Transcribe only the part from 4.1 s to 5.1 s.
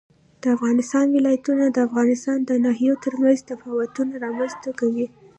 رامنځ ته کوي.